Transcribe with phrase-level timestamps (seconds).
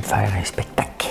[0.00, 1.08] De faire un spectacle.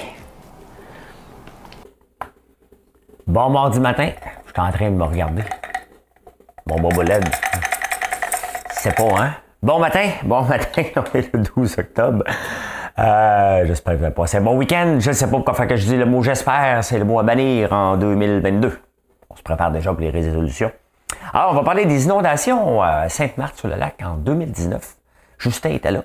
[3.27, 4.09] Bon mardi matin,
[4.45, 5.43] je suis en train de me regarder.
[6.65, 7.23] Bon bobo LED.
[8.71, 9.33] C'est pas, hein?
[9.61, 12.23] Bon matin, bon matin, on est le 12 octobre.
[12.99, 14.97] Euh, j'espère que vous avez passé un bon week-end.
[14.99, 17.19] Je ne sais pas pourquoi faire que je dis le mot j'espère, c'est le mot
[17.19, 18.79] à bannir en 2022.
[19.29, 20.71] On se prépare déjà pour les résolutions.
[21.33, 24.95] Alors, on va parler des inondations à Sainte-Marthe-sur-le-Lac en 2019.
[25.37, 26.03] Justin était là.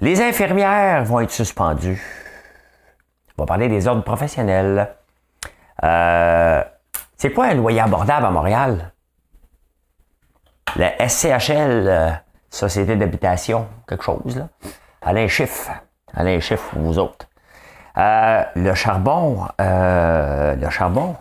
[0.00, 2.02] Les infirmières vont être suspendues.
[3.38, 4.94] On va parler des ordres professionnels.
[5.82, 6.62] Euh,
[7.16, 8.92] c'est quoi un loyer abordable à Montréal?
[10.76, 12.10] La SCHL, euh,
[12.50, 14.48] Société d'habitation, quelque chose, là.
[15.02, 15.70] Alain Chiffre.
[16.14, 17.26] Alain Chiffre, vous autres.
[17.96, 21.16] Euh, le charbon, le charbon.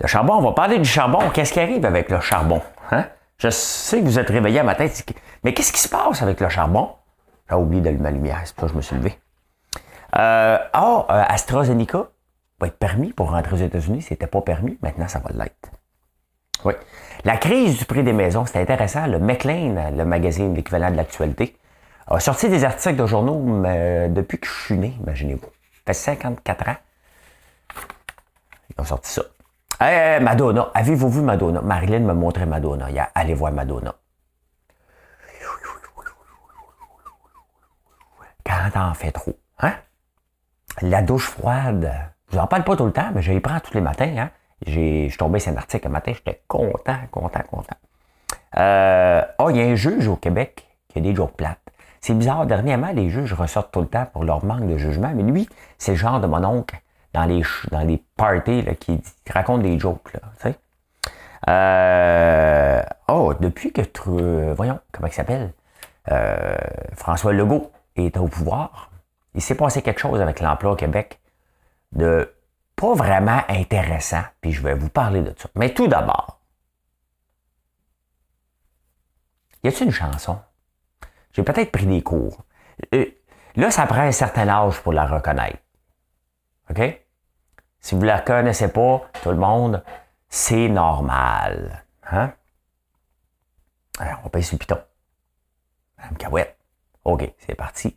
[0.00, 1.30] Le charbon, on va parler du charbon.
[1.30, 2.62] Qu'est-ce qui arrive avec le charbon?
[2.90, 3.06] Hein?
[3.38, 4.86] Je sais que vous êtes réveillé à matin,
[5.44, 6.90] mais qu'est-ce qui se passe avec le charbon?
[7.50, 9.18] J'ai oublié d'allumer ma lumière, c'est pour ça que je me suis levé.
[10.16, 12.08] Euh, oh, AstraZeneca
[12.60, 14.02] va être permis pour rentrer aux États-Unis.
[14.02, 14.78] C'était pas permis.
[14.82, 15.70] Maintenant, ça va l'être.
[16.64, 16.74] Oui.
[17.24, 19.06] La crise du prix des maisons, c'est intéressant.
[19.06, 21.56] Le McLean, le magazine, l'équivalent de l'actualité,
[22.06, 25.40] a sorti des articles de journaux euh, depuis que je suis né, imaginez-vous.
[25.40, 26.76] Ça fait 54 ans.
[28.70, 29.22] Ils ont sorti ça.
[29.82, 30.70] Euh, Madonna.
[30.74, 31.62] Avez-vous vu Madonna?
[31.62, 32.88] Marilyn me montrait Madonna.
[33.14, 33.94] Allez voir Madonna.
[38.50, 39.38] Quand t'en fais trop.
[39.60, 39.74] Hein?
[40.82, 41.92] La douche froide,
[42.28, 44.14] je vous en parle pas tout le temps, mais je les prends tous les matins.
[44.16, 44.30] Hein?
[44.66, 47.76] Je suis tombé sur un article un matin, j'étais content, content, content.
[48.56, 51.58] Euh, oh, il y a un juge au Québec qui a des jours plates.
[52.00, 55.22] C'est bizarre, dernièrement, les juges ressortent tout le temps pour leur manque de jugement, mais
[55.22, 56.80] lui, c'est le genre de mon oncle
[57.12, 59.00] dans les, dans les parties là, qui,
[59.30, 60.12] raconte des jokes.
[60.14, 60.52] Là,
[61.48, 63.82] euh, oh, depuis que,
[64.52, 65.52] voyons, comment il s'appelle?
[66.10, 66.56] Euh,
[66.94, 67.70] François Legault
[68.06, 68.90] est au pouvoir,
[69.34, 71.20] il s'est passé quelque chose avec l'emploi au Québec
[71.92, 72.34] de
[72.76, 75.48] pas vraiment intéressant, puis je vais vous parler de ça.
[75.54, 76.40] Mais tout d'abord,
[79.62, 80.38] y a-t-il une chanson?
[81.32, 82.42] J'ai peut-être pris des cours.
[82.94, 83.06] Euh,
[83.56, 85.58] là, ça prend un certain âge pour la reconnaître.
[86.70, 86.80] OK?
[87.80, 89.82] Si vous la connaissez pas, tout le monde,
[90.28, 91.84] c'est normal.
[92.10, 92.32] Hein?
[93.98, 94.78] Alors, on paye sur le piton.
[95.98, 96.59] Madame Cahouette.
[97.04, 97.96] OK, c'est parti.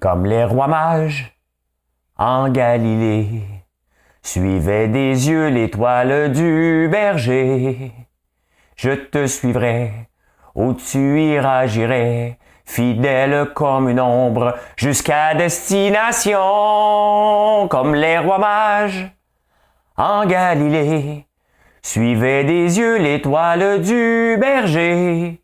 [0.00, 1.36] Comme les rois mages
[2.16, 3.42] en Galilée
[4.22, 7.92] suivaient des yeux l'étoile du berger.
[8.76, 10.08] Je te suivrai,
[10.54, 16.38] où tu iras, j'irai, fidèle comme une ombre, jusqu'à destination,
[17.68, 19.10] comme les rois mages
[19.96, 21.26] en Galilée
[21.86, 25.38] Suivez des yeux l'étoile du berger,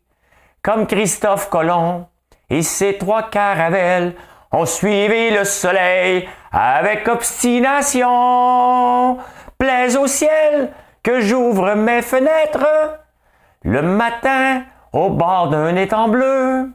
[0.63, 2.07] comme Christophe Colomb
[2.49, 4.15] et ses trois caravelles
[4.51, 9.19] ont suivi le soleil avec obstination.
[9.59, 10.71] Plaise au ciel
[11.03, 12.97] que j'ouvre mes fenêtres
[13.61, 14.63] le matin
[14.93, 16.71] au bord d'un étang bleu.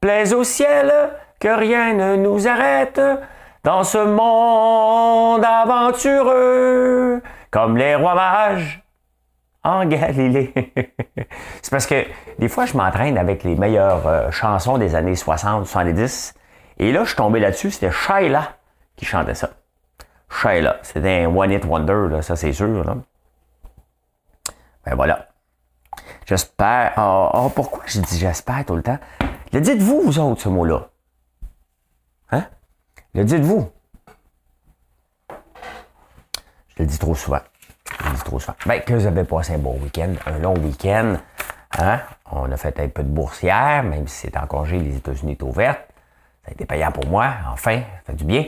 [0.00, 0.92] Plaise au ciel
[1.38, 3.00] que rien ne nous arrête
[3.62, 7.22] dans ce monde aventureux
[7.56, 8.84] comme les rois mages
[9.64, 10.52] en Galilée.
[11.62, 12.04] c'est parce que
[12.38, 16.34] des fois, je m'entraîne avec les meilleures euh, chansons des années 60, 70.
[16.76, 18.58] Et là, je suis tombé là-dessus, c'était Shayla
[18.94, 19.52] qui chantait ça.
[20.28, 22.84] Shayla, c'était un One Hit Wonder, là, ça c'est sûr.
[24.84, 25.28] Ben voilà.
[26.26, 26.92] J'espère.
[26.98, 28.98] Oh, oh, pourquoi je dis j'espère tout le temps?
[29.54, 30.90] Le dites-vous, vous autres, ce mot-là.
[32.32, 32.44] Hein?
[33.14, 33.70] Le dites-vous.
[36.76, 37.40] Je le dis trop souvent.
[38.00, 38.56] Je le dis trop souvent.
[38.66, 41.16] Ben, que vous avez passé un bon week-end, un long week-end.
[41.78, 42.00] Hein?
[42.30, 45.44] On a fait un peu de boursière, même si c'est en congé, les États-Unis étaient
[45.44, 45.88] ouvertes.
[46.44, 48.44] Ça a été payant pour moi, enfin, ça fait du bien.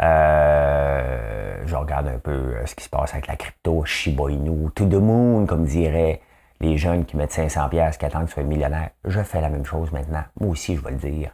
[0.00, 4.70] Euh, je regarde un peu euh, ce qui se passe avec la crypto, Shiba Inu,
[4.74, 6.20] to the moon, comme diraient
[6.60, 8.90] les jeunes qui mettent 500 pièces qui attendent que soient millionnaire.
[9.04, 10.24] Je fais la même chose maintenant.
[10.40, 11.30] Moi aussi, je vais le dire.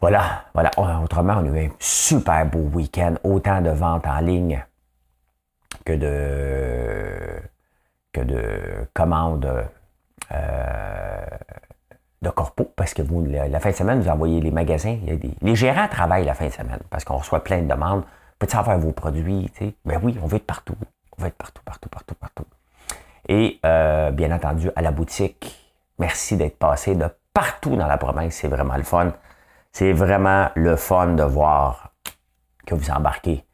[0.00, 0.70] Voilà, voilà.
[1.02, 4.64] Autrement, on a eu un super beau week-end, autant de ventes en ligne
[5.84, 7.40] que de
[8.12, 9.66] que de commandes
[10.32, 11.26] euh,
[12.22, 14.98] de corpo, parce que vous, la, fin de semaine, vous envoyez les magasins.
[15.42, 18.02] les gérants travaillent la fin de semaine parce qu'on reçoit plein de demandes.
[18.38, 19.50] Peut-être avoir vos produits?
[19.84, 20.74] Ben oui, on veut être partout.
[21.16, 22.44] On veut être partout, partout, partout, partout.
[23.28, 28.34] Et euh, bien entendu, à la boutique, merci d'être passé de partout dans la province.
[28.34, 29.12] C'est vraiment le fun.
[29.72, 31.92] C'est vraiment le fun de voir
[32.66, 33.44] que vous embarquez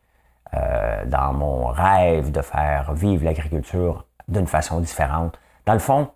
[0.55, 5.39] euh, dans mon rêve de faire vivre l'agriculture d'une façon différente.
[5.67, 6.11] Dans le fond,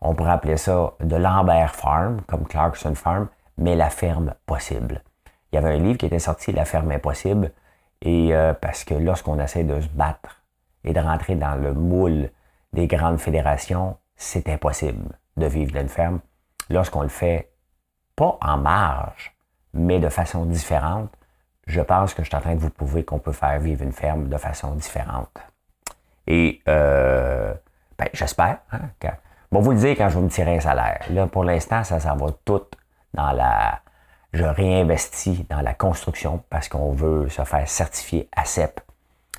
[0.00, 3.28] on pourrait appeler ça de Lambert Farm, comme Clarkson Farm,
[3.58, 5.02] mais la ferme possible.
[5.52, 7.52] Il y avait un livre qui était sorti, La ferme impossible,
[8.02, 10.42] et euh, parce que lorsqu'on essaie de se battre
[10.84, 12.30] et de rentrer dans le moule
[12.72, 16.20] des grandes fédérations, c'est impossible de vivre d'une ferme.
[16.70, 17.52] Lorsqu'on le fait
[18.16, 19.34] pas en marge,
[19.74, 21.10] mais de façon différente,
[21.70, 23.92] je pense que je suis en train de vous prouver qu'on peut faire vivre une
[23.92, 25.38] ferme de façon différente.
[26.26, 27.54] Et euh,
[27.98, 28.58] ben, j'espère.
[28.72, 28.80] Hein,
[29.50, 31.00] bon, vous le dire quand je vais me tirer un salaire.
[31.10, 32.62] Là, pour l'instant, ça, ça va tout
[33.14, 33.80] dans la.
[34.32, 38.80] Je réinvestis dans la construction parce qu'on veut se faire certifier ACEP.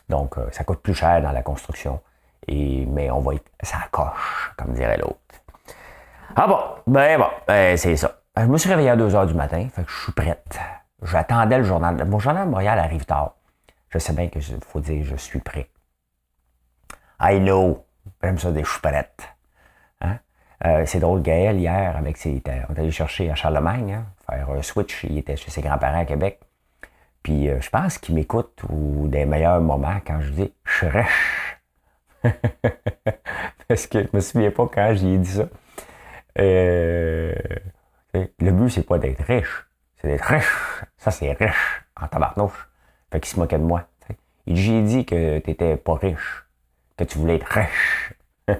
[0.09, 2.01] Donc, euh, ça coûte plus cher dans la construction.
[2.47, 3.49] Et, mais on va être.
[3.61, 5.17] Ça coche, comme dirait l'autre.
[6.35, 8.19] Ah bon, ben bon, ben, c'est ça.
[8.37, 10.59] Je me suis réveillé à 2 h du matin, fait que je suis prête.
[11.03, 12.05] J'attendais le journal.
[12.07, 13.35] Mon journal de Montréal arrive tard.
[13.89, 15.69] Je sais bien qu'il faut dire je suis prêt.
[17.19, 17.85] I know.
[18.23, 19.29] J'aime ça des chouperettes.
[20.01, 20.19] Hein?
[20.65, 24.49] Euh, c'est drôle, Gaël, hier, avec ses, on est allé chercher à Charlemagne, hein, faire
[24.49, 25.03] un switch.
[25.03, 26.39] Il était chez ses grands-parents à Québec.
[27.23, 31.61] Puis euh, je pense qu'il m'écoute ou des meilleurs moments quand je dis je riche.
[33.67, 35.47] Parce que je me souviens pas quand j'ai dit ça.
[36.39, 37.33] Euh,
[38.13, 39.65] le but, c'est pas d'être riche.
[40.01, 40.83] C'est riche.
[40.97, 42.69] Ça, c'est riche en tabarnouche.
[43.11, 43.83] Fait qu'il se moquait de moi.
[44.47, 46.45] J'ai dit que t'étais pas riche.
[46.97, 48.13] Que tu voulais être riche.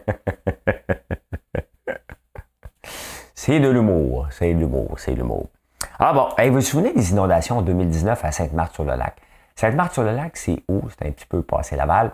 [3.34, 4.28] c'est de l'humour.
[4.30, 5.00] C'est de l'humour.
[5.00, 5.50] C'est de l'humour.
[5.98, 9.18] Ah bon, vous vous souvenez des inondations en 2019 à Sainte-Marthe-sur-le-Lac?
[9.56, 10.82] Sainte-Marthe-sur-le-Lac, c'est où?
[10.90, 12.12] C'est un petit peu passé Laval.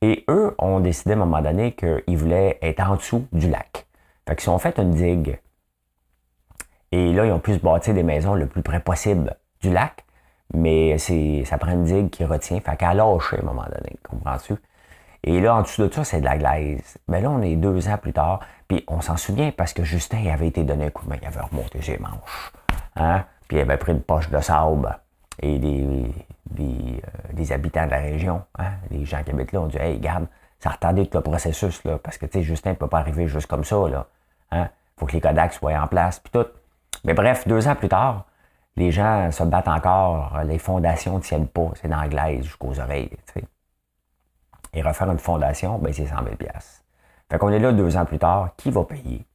[0.00, 3.86] Et eux ont décidé à un moment donné qu'ils voulaient être en dessous du lac.
[4.28, 5.40] Fait qu'ils ont fait une digue
[6.92, 10.04] et là, ils ont pu se bâtir des maisons le plus près possible du lac.
[10.54, 12.60] Mais c'est, ça prend une digue qui retient.
[12.60, 14.54] Fait qu'elle a lâché à un moment donné, comprends-tu?
[15.24, 16.96] Et là, en dessous de ça, c'est de la glaise.
[17.08, 20.24] Mais là, on est deux ans plus tard, puis on s'en souvient parce que Justin
[20.32, 22.52] avait été donné un coup de main, il avait remonté ses manches.
[22.96, 23.24] Hein?
[23.46, 24.98] Puis il avait pris une poche de sable.
[25.40, 26.12] Et des,
[26.50, 27.00] des,
[27.38, 28.72] euh, habitants de la région, hein?
[28.90, 30.26] les gens qui habitent là, ont dit Hey, garde,
[30.58, 32.98] ça a retardé tout le processus, là, parce que tu sais, Justin ne peut pas
[32.98, 33.76] arriver juste comme ça.
[33.88, 34.06] Là.
[34.50, 34.68] Hein?
[34.96, 36.46] faut que les Kodak soient en place, puis tout.
[37.04, 38.26] Mais bref, deux ans plus tard,
[38.76, 42.78] les gens se battent encore, les fondations ne tiennent pas, c'est dans la glaise jusqu'aux
[42.78, 43.10] oreilles.
[44.72, 46.36] Et refaire une fondation, ben, c'est 100 000
[47.30, 49.26] Fait qu'on est là deux ans plus tard, qui va payer?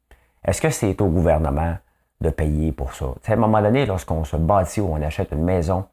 [0.46, 1.78] Est-ce que c'est au gouvernement
[2.22, 3.08] de payer pour ça?
[3.28, 5.86] à un moment donné, lorsqu'on se bâtit ou on achète une maison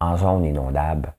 [0.00, 1.12] en zone inondable,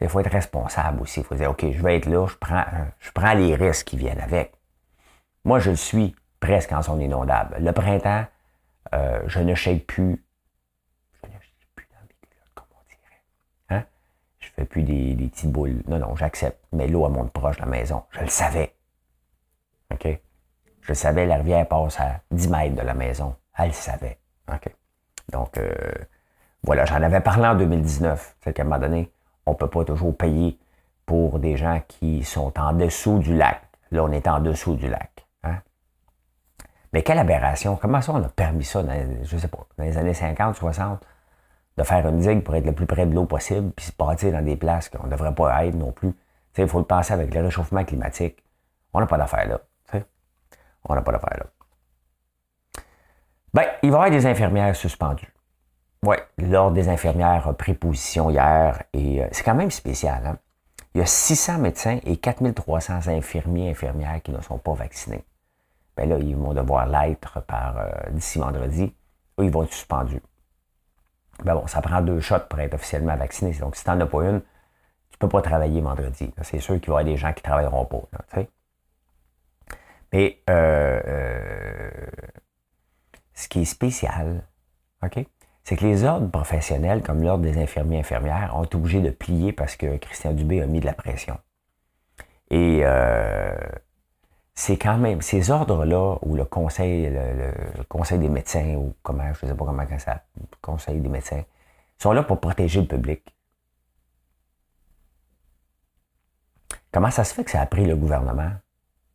[0.00, 1.20] il faut être responsable aussi.
[1.20, 2.64] Il faut dire, OK, je vais être là, je prends,
[3.00, 4.52] je prends les risques qui viennent avec.
[5.44, 7.56] Moi, je le suis presque en zone inondable.
[7.58, 8.24] Le printemps,
[8.94, 10.24] euh, je ne shake plus.
[11.22, 13.80] Je ne shake plus dans mes culottes, comme on dirait.
[13.80, 13.84] Hein?
[14.38, 15.82] Je fais plus des, des petites boules.
[15.88, 16.58] Non, non, j'accepte.
[16.72, 18.04] Mais l'eau, elle monte proche de la maison.
[18.10, 18.74] Je le savais.
[19.92, 20.06] OK?
[20.82, 23.34] Je le savais, la rivière passe à 10 mètres de la maison.
[23.58, 24.18] Elle le savait.
[24.52, 24.72] OK?
[25.32, 25.72] Donc, euh,
[26.62, 28.36] voilà, j'en avais parlé en 2019.
[28.42, 29.10] C'est qu'à un moment donné,
[29.46, 30.58] on ne peut pas toujours payer
[31.06, 33.62] pour des gens qui sont en dessous du lac.
[33.92, 35.15] Là, on est en dessous du lac.
[36.96, 37.76] Mais quelle aberration.
[37.76, 40.98] Comment ça, on a permis ça, dans, je sais pas, dans les années 50, 60,
[41.76, 44.32] de faire une digue pour être le plus près de l'eau possible, puis se bâtir
[44.32, 46.14] dans des places qu'on ne devrait pas être non plus.
[46.56, 48.42] Il faut le penser avec le réchauffement climatique.
[48.94, 49.60] On n'a pas d'affaires là.
[50.88, 52.82] On n'a pas d'affaires là.
[53.52, 55.34] Ben, il va y avoir des infirmières suspendues.
[56.02, 60.24] Oui, l'Ordre des infirmières a pris position hier et euh, c'est quand même spécial.
[60.24, 60.38] Hein?
[60.94, 65.26] Il y a 600 médecins et 4300 infirmiers et infirmières qui ne sont pas vaccinés
[65.96, 68.94] ben là, ils vont devoir l'être par euh, d'ici vendredi.
[69.38, 70.22] Eux, ils vont être suspendus.
[71.42, 73.52] Ben bon, ça prend deux shots pour être officiellement vacciné.
[73.52, 76.32] Donc, si tu n'en as pas une, tu ne peux pas travailler vendredi.
[76.42, 78.02] C'est sûr qu'il y aura des gens qui ne travailleront pas.
[80.12, 81.90] Mais euh, euh,
[83.34, 84.46] ce qui est spécial,
[85.02, 85.24] OK,
[85.64, 89.10] c'est que les ordres professionnels, comme l'ordre des infirmiers et infirmières, ont été obligés de
[89.10, 91.38] plier parce que Christian Dubé a mis de la pression.
[92.50, 92.82] Et
[94.58, 97.52] c'est quand même ces ordres-là, ou le conseil, le,
[97.90, 101.42] conseil des médecins, ou comment, je ne sais pas comment ça, le conseil des médecins,
[101.98, 103.22] sont là pour protéger le public.
[106.90, 108.50] Comment ça se fait que ça a pris le gouvernement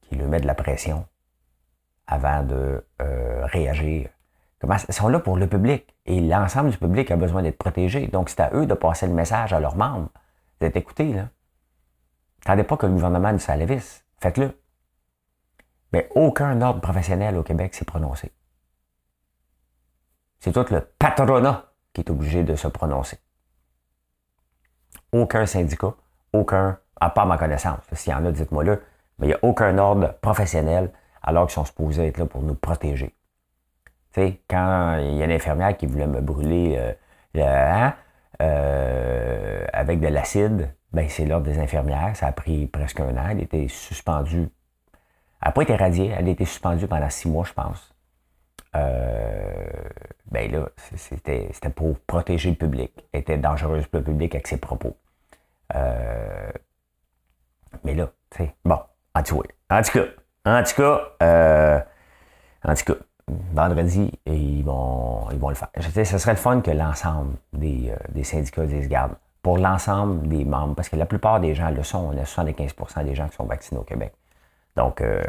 [0.04, 1.08] qui lui met de la pression
[2.06, 4.10] avant de euh, réagir?
[4.60, 8.08] Comment, ils sont là pour le public et l'ensemble du public a besoin d'être protégé.
[8.08, 10.10] Donc, c'est à eux de passer le message à leurs membres.
[10.60, 11.30] D'être écoutés, là.
[12.46, 14.04] Attendez pas que le gouvernement nous vis.
[14.20, 14.61] Faites-le.
[15.92, 18.32] Mais aucun ordre professionnel au Québec s'est prononcé.
[20.40, 23.18] C'est tout le patronat qui est obligé de se prononcer.
[25.12, 25.94] Aucun syndicat,
[26.34, 28.82] aucun, à part ma connaissance, s'il y en a, dites-moi le,
[29.20, 32.56] mais il n'y a aucun ordre professionnel alors qu'ils sont supposés être là pour nous
[32.56, 33.16] protéger.
[34.14, 36.94] Tu sais, quand il y a une infirmière qui voulait me brûler euh,
[37.34, 37.94] le, hein,
[38.42, 42.16] euh, avec de l'acide, ben c'est l'ordre des infirmières.
[42.16, 43.30] Ça a pris presque un an.
[43.30, 44.50] Elle était suspendue.
[45.42, 46.14] Elle n'a pas été radiée.
[46.18, 47.94] Elle a été suspendue pendant six mois, je pense.
[48.76, 49.66] Euh,
[50.32, 52.92] ben là, c'était, pour protéger le public.
[53.12, 54.96] Elle était dangereuse pour le public avec ses propos.
[55.76, 56.52] Euh,
[57.84, 58.80] mais là, tu sais, bon,
[59.16, 60.06] en tout cas, en tout cas,
[60.46, 61.80] en tout cas, euh,
[62.64, 63.00] en tout cas,
[63.54, 65.70] vendredi, ils vont, ils vont le faire.
[65.78, 70.28] Je sais, ce serait le fun que l'ensemble des, des syndicats disent, garde, pour l'ensemble
[70.28, 72.12] des membres, parce que la plupart des gens le sont.
[72.14, 74.14] On a 75% des gens qui sont vaccinés au Québec.
[74.76, 75.24] Donc, euh,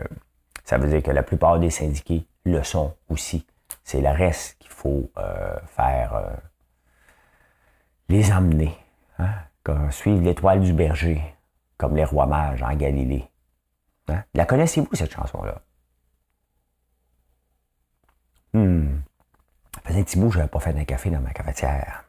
[0.65, 3.47] ça veut dire que la plupart des syndiqués le sont aussi.
[3.85, 6.31] C'est le reste qu'il faut euh, faire euh,
[8.09, 8.77] les emmener.
[9.19, 9.31] Hein?
[9.91, 11.23] suivre l'étoile du berger,
[11.77, 13.31] comme les rois mages en Galilée.
[14.09, 14.25] Hein?
[14.35, 15.61] La connaissez-vous, cette chanson-là?
[18.53, 18.99] Hmm.
[19.75, 22.05] Ça faisait un petit bout, je n'avais pas fait un café dans ma cafetière.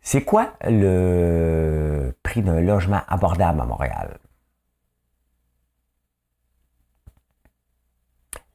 [0.00, 4.18] C'est quoi le prix d'un logement abordable à Montréal?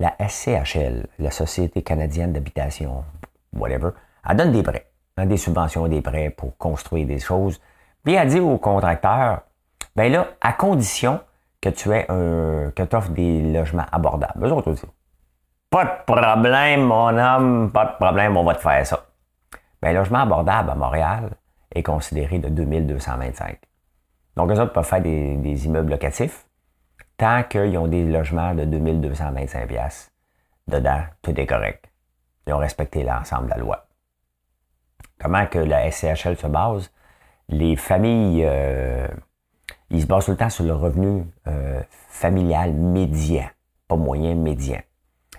[0.01, 3.03] La SCHL, la Société canadienne d'habitation,
[3.53, 3.91] whatever,
[4.27, 7.61] elle donne des prêts, hein, des subventions, des prêts pour construire des choses.
[8.03, 9.41] Puis elle dit aux contracteurs,
[9.95, 11.19] ben là, à condition
[11.61, 14.43] que tu aies un, que offres des logements abordables.
[14.43, 14.87] Eux autres aussi.
[15.69, 19.05] Pas de problème, mon homme, pas de problème, on va te faire ça.
[19.83, 21.29] Ben, logement abordable à Montréal,
[21.75, 23.59] est considéré de 2225.
[24.35, 26.47] Donc, eux autres peuvent faire des, immeubles locatifs
[27.21, 30.11] tant qu'ils ont des logements de 2225 pièces
[30.67, 31.85] dedans, tout est correct.
[32.47, 33.85] Ils ont respecté l'ensemble de la loi.
[35.19, 36.91] Comment que la SCHL se base?
[37.47, 39.07] Les familles, euh,
[39.91, 43.45] ils se basent tout le temps sur le revenu euh, familial médian,
[43.87, 44.79] pas moyen, médian.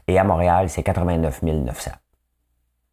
[0.07, 1.91] Et à Montréal, c'est 89 900.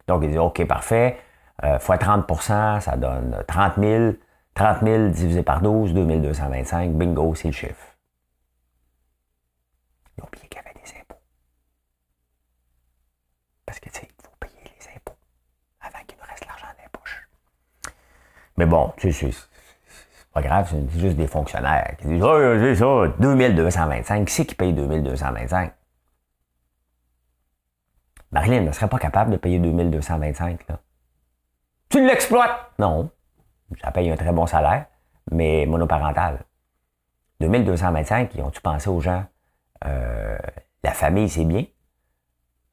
[0.08, 1.16] Donc, ils disent, OK, parfait,
[1.62, 4.12] euh, fois 30% ça donne 30 000.
[4.54, 6.90] 30 000 divisé par 12, 2225.
[6.90, 7.89] Bingo, c'est le chiffre.
[10.20, 11.20] Ils ont oublié qu'il y avait des impôts.
[13.64, 15.16] Parce que, tu sais, il faut payer les impôts
[15.80, 17.28] avant qu'il nous reste l'argent dans les poches.
[18.58, 22.74] Mais bon, tu sais, c'est pas grave, c'est juste des fonctionnaires qui disent, oh, c'est
[22.74, 24.26] ça, 2225.
[24.26, 25.72] Qui c'est qui paye 2225?
[28.32, 30.80] Marilyn ne serait pas capable de payer 2225, là.
[31.88, 32.72] Tu l'exploites?
[32.78, 33.10] Non.
[33.82, 34.86] Ça paye un très bon salaire,
[35.30, 36.44] mais monoparental.
[37.40, 39.24] 2225, ils ont-tu pensé aux gens?
[39.86, 40.38] Euh,
[40.82, 41.64] la famille, c'est bien.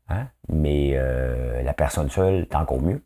[0.09, 0.27] Hein?
[0.49, 3.01] Mais euh, la personne seule, tant qu'au mieux.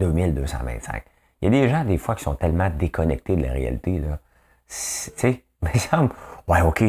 [0.00, 1.02] 2225.
[1.40, 3.98] Il y a des gens, des fois, qui sont tellement déconnectés de la réalité.
[3.98, 4.18] Là.
[4.66, 4.74] Tu
[5.16, 6.10] sais, me semble,
[6.48, 6.82] ouais, OK,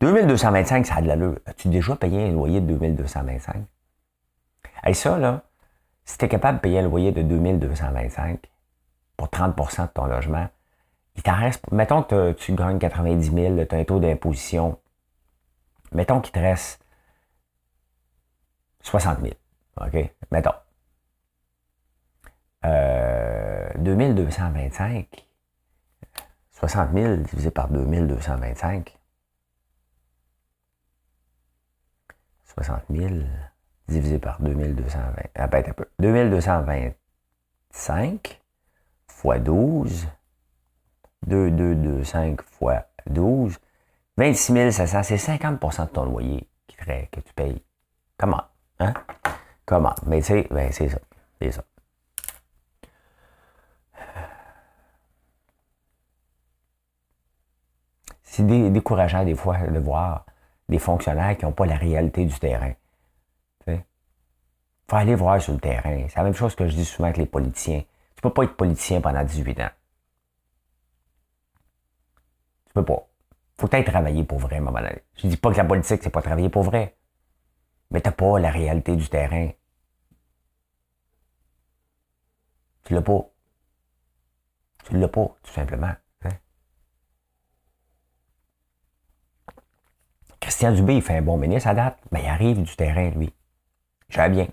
[0.00, 1.38] 2225, ça a de l'allure.
[1.46, 3.56] As-tu déjà payé un loyer de 2225?
[4.86, 5.42] Et ça, là,
[6.04, 8.40] si tu es capable de payer un loyer de 2225
[9.16, 10.48] pour 30 de ton logement,
[11.16, 14.78] il t'en reste, mettons que tu gagnes 90 000, tu as un taux d'imposition,
[15.92, 16.84] mettons qu'il te reste
[18.82, 19.32] 60 000,
[19.80, 20.14] OK?
[20.30, 20.54] Mettons.
[22.64, 25.26] Euh, 2225,
[26.52, 28.98] 60 000 divisé par 2225,
[32.44, 33.14] 60 000,
[33.88, 35.14] divisé par 2220.
[35.34, 35.86] Ah, ben, un peu.
[35.98, 38.40] 2225
[39.06, 40.08] fois 12.
[41.26, 43.58] 2225 fois 12.
[44.20, 47.62] 26 700, c'est 50% de ton loyer que tu payes.
[48.18, 48.42] Comment?
[48.78, 48.94] Hein?
[49.64, 49.94] Comment?
[50.06, 50.98] Mais tu ben, c'est ça.
[51.40, 51.64] C'est ça.
[58.22, 60.24] C'est décourageant des fois de voir
[60.68, 62.74] des fonctionnaires qui n'ont pas la réalité du terrain
[64.90, 66.06] faut aller voir sur le terrain.
[66.08, 67.84] C'est la même chose que je dis souvent avec les politiciens.
[68.16, 69.70] Tu peux pas être politicien pendant 18 ans.
[72.66, 73.09] Tu peux pas.
[73.60, 75.02] Faut être travailler pour vrai à un moment donné.
[75.16, 76.96] Je dis pas que la politique, c'est pas travailler pour vrai.
[77.90, 79.50] Mais t'as pas la réalité du terrain.
[82.84, 83.26] Tu l'as pas.
[84.84, 85.92] Tu l'as pas, tout simplement.
[86.24, 86.30] Hein.
[90.40, 91.98] Christian Dubé, il fait un bon ministre à date.
[92.12, 93.30] mais il arrive du terrain, lui.
[94.08, 94.48] J'ai bien.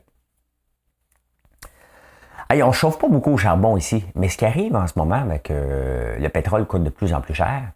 [2.49, 5.15] On ne chauffe pas beaucoup au charbon ici, mais ce qui arrive en ce moment
[5.15, 7.71] avec euh, le pétrole coûte de plus en plus cher,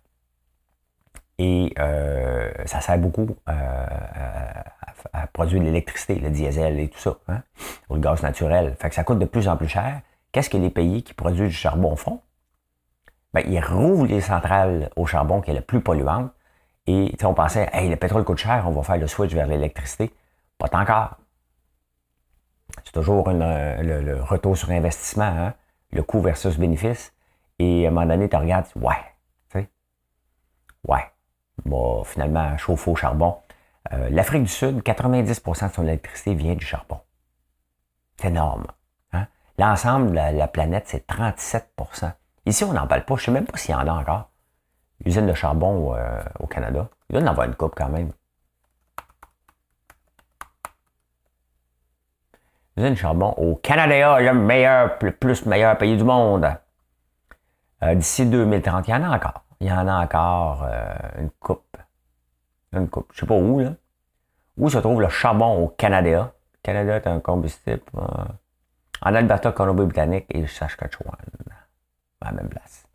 [1.44, 3.86] et euh, ça sert beaucoup euh,
[5.12, 7.42] à, produire l'électricité, le diesel et tout ça, hein,
[7.90, 8.76] ou le gaz naturel.
[8.80, 10.02] Fait que ça coûte de plus en plus cher.
[10.32, 12.22] Qu'est-ce que les pays qui produisent du charbon font?
[13.34, 16.32] Ben, ils rouvrent les centrales au charbon qui est la plus polluante.
[16.86, 20.14] Et on pensait, hey, le pétrole coûte cher, on va faire le switch vers l'électricité.
[20.60, 21.18] Pas encore.
[22.86, 25.54] C'est toujours le, retour sur investissement, hein?
[25.92, 27.14] le coût versus bénéfice.
[27.58, 28.94] Et à un moment donné, tu regardes, ouais,
[29.50, 29.70] tu sais,
[30.88, 31.11] ouais,
[31.66, 33.38] bon, finalement, chauffe au charbon.
[33.94, 37.00] Euh, L'Afrique du Sud, 90% de son électricité vient du charbon.
[38.18, 38.68] C'est énorme.
[39.14, 39.28] Hein?
[39.58, 42.12] L'ensemble de la, planète, c'est 37%
[42.46, 43.16] Ici, on n'en parle pas.
[43.16, 44.30] Je ne sais même pas s'il y en a encore.
[45.06, 46.90] Usine de charbon euh, au Canada.
[47.10, 48.12] Il doit en avoir une coupe quand même.
[52.78, 56.48] Usine de charbon au Canada, le meilleur, le plus meilleur pays du monde.
[57.84, 59.44] Euh, d'ici 2030, il y en a encore.
[59.62, 61.78] Il y en a encore euh, une coupe.
[62.74, 63.12] Une coupe.
[63.14, 63.74] Je sais pas où, là.
[64.58, 66.34] Où se trouve le charbon au Canada?
[66.54, 67.84] Le Canada est un combustible.
[67.94, 71.16] en Alberta, Colombie-Britannique et Saskatchewan.
[72.22, 72.88] À la même place.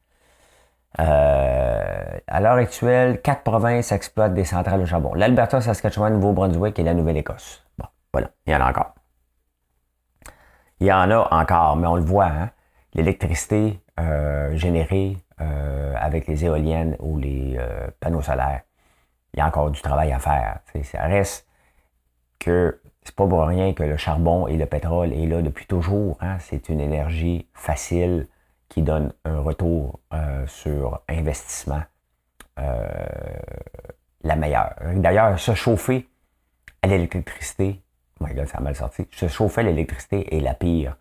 [0.99, 5.15] Euh, à l'heure actuelle, quatre provinces exploitent des centrales de charbon.
[5.15, 7.65] L'Alberta, Saskatchewan, Nouveau-Brunswick et la Nouvelle-Écosse.
[7.79, 8.95] Bon, voilà, il y en a encore.
[10.81, 12.51] Il y en a encore, mais on le voit, hein?
[12.95, 17.59] l'électricité euh, générée euh, avec les éoliennes ou les
[18.01, 18.63] panneaux solaires,
[19.35, 20.61] il y a encore du travail à faire.
[20.83, 21.47] ça reste
[22.39, 26.17] que c'est pas pour rien que le charbon et le pétrole est là depuis toujours.
[26.21, 26.39] Hein?
[26.41, 28.27] C'est une énergie facile,
[28.69, 31.83] qui donne un retour euh, sur investissement
[32.59, 32.87] euh,
[34.23, 34.75] la meilleure.
[34.97, 36.09] D'ailleurs, se chauffer
[36.83, 37.81] à l'électricité,
[38.21, 40.97] oh my God, ça a mal sorti, se chauffer à l'électricité est la pire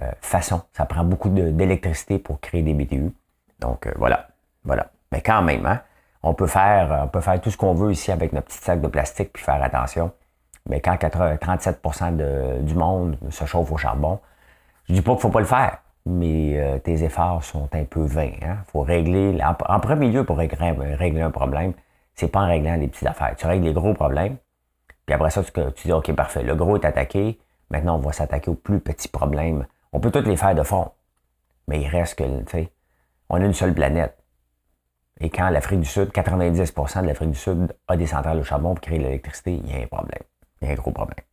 [0.00, 0.62] euh, façon.
[0.72, 3.12] Ça prend beaucoup d'électricité pour créer des BTU.
[3.60, 4.28] Donc voilà,
[4.64, 4.90] voilà.
[5.12, 5.80] Mais quand même, hein,
[6.22, 8.80] on peut faire, on peut faire tout ce qu'on veut ici avec notre petit sac
[8.80, 10.12] de plastique puis faire attention.
[10.68, 14.20] Mais quand 37% du monde se chauffe au charbon,
[14.88, 18.02] je dis pas qu'il faut pas le faire, mais euh, tes efforts sont un peu
[18.02, 18.32] vains.
[18.40, 18.58] Il hein.
[18.72, 21.74] faut régler, en, premier lieu, pour régler, un problème,
[22.14, 23.34] c'est pas en réglant les petites affaires.
[23.36, 24.36] Tu règles les gros problèmes,
[25.04, 27.38] puis après ça, tu, dis, OK, parfait, le gros est attaqué,
[27.70, 29.66] maintenant on va s'attaquer aux plus petits problèmes.
[29.92, 30.90] On peut tous les faire de fond,
[31.66, 32.72] mais il reste que, tu sais,
[33.28, 34.16] on a une seule planète.
[35.20, 38.74] Et quand l'Afrique du Sud, 90% de l'Afrique du Sud a des centrales au charbon
[38.74, 40.22] pour créer l'électricité, il y a un problème.
[40.60, 41.24] Il y a un gros problème.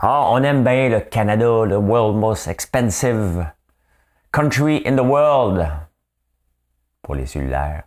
[0.00, 3.46] Ah, on aime bien le Canada, le world most expensive
[4.32, 5.66] country in the world
[7.02, 7.84] pour les cellulaires.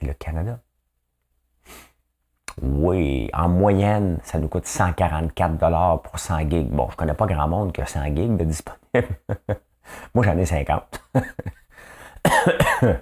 [0.00, 0.58] Et le Canada.
[2.62, 6.70] Oui, en moyenne, ça nous coûte 144 dollars pour 100 gigs.
[6.70, 8.80] Bon, je connais pas grand monde qui a 100 gigs de disponible.
[10.14, 11.04] Moi, j'en ai 50.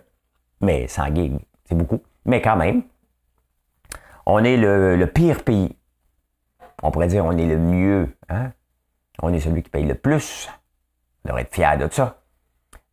[0.63, 2.01] Mais 100 gigs, c'est beaucoup.
[2.25, 2.83] Mais quand même,
[4.25, 5.77] on est le pire pays
[6.83, 8.17] on pourrait dire on est le mieux.
[8.29, 8.53] Hein?
[9.23, 10.49] On est celui qui paye le plus.
[11.25, 12.23] On devrait être fier de ça.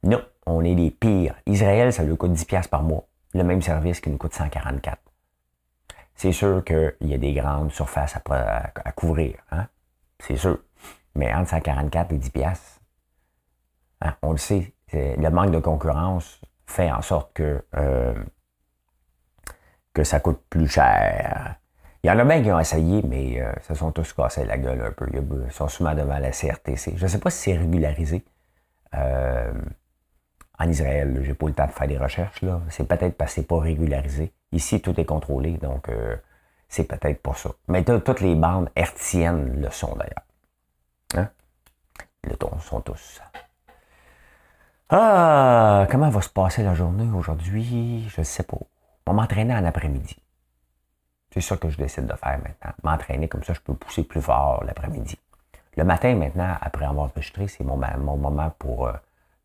[0.03, 1.35] Non, on est les pires.
[1.45, 3.05] Israël, ça lui coûte 10$ par mois.
[3.33, 4.97] Le même service qui nous coûte 144.
[6.17, 9.35] C'est sûr qu'il y a des grandes surfaces à, couvrir.
[9.51, 9.67] Hein?
[10.19, 10.57] C'est sûr.
[11.15, 12.57] Mais entre 144 et 10$,
[14.01, 18.15] hein, on le sait, le manque de concurrence fait en sorte que, euh,
[19.93, 21.55] que ça coûte plus cher.
[22.03, 24.81] Il y en a bien qui ont essayé, mais euh, sont tous cassés la gueule
[24.81, 25.07] un peu.
[25.13, 26.93] Ils sont souvent devant la CRTC.
[26.95, 28.23] Je ne sais pas si c'est régularisé
[28.95, 29.53] euh,
[30.57, 31.21] en Israël.
[31.23, 32.43] J'ai pas eu le temps de faire des recherches.
[32.69, 34.31] C'est peut-être parce que c'est pas régularisé.
[34.51, 36.15] Ici, tout est contrôlé, donc euh,
[36.69, 37.49] c'est peut-être pas ça.
[37.67, 40.25] Mais toutes les bandes hertziennes le sont d'ailleurs.
[41.15, 41.29] Hein?
[42.23, 43.21] Le ton sont tous.
[44.89, 48.07] Ah, comment va se passer la journée aujourd'hui?
[48.09, 48.57] Je ne sais pas.
[49.05, 50.17] On va m'entraîner en après-midi.
[51.33, 52.71] C'est ça que je décide de faire maintenant.
[52.83, 55.17] M'entraîner comme ça, je peux pousser plus fort l'après-midi.
[55.75, 58.93] Le matin, maintenant, après avoir enregistré, c'est mon, moment pour euh,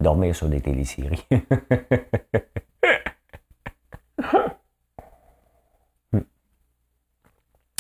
[0.00, 1.26] dormir sur des téléséries.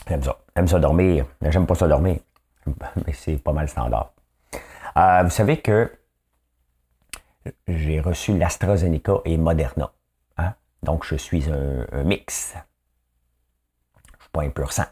[0.08, 0.38] J'aime ça.
[0.56, 1.26] J'aime ça dormir.
[1.42, 2.18] J'aime pas ça dormir.
[3.06, 4.12] Mais c'est pas mal standard.
[4.96, 5.90] Euh, vous savez que
[7.66, 9.90] j'ai reçu l'AstraZeneca et Moderna.
[10.38, 10.54] Hein?
[10.82, 12.54] Donc, je suis un mix
[14.32, 14.84] pas un pur sang.